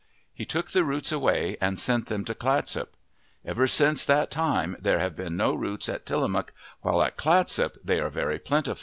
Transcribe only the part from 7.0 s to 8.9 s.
at Clatsop they are very plentiful.